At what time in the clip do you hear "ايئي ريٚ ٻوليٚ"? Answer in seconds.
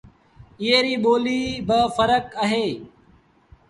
0.61-1.63